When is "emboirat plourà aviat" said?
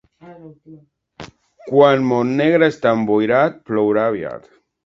3.01-4.53